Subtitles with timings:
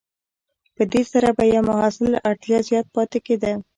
[0.75, 3.53] په دې سره به یو محصول له اړتیا زیات پاتې کیده.